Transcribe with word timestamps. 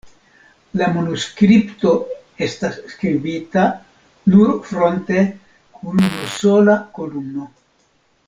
La 0.79 0.85
manuskripto 0.93 1.91
estas 2.45 2.79
skribita 2.93 3.67
nur 4.35 4.55
fronte 4.71 5.21
kun 5.77 6.03
unusola 6.09 6.79
kolumno. 6.99 7.47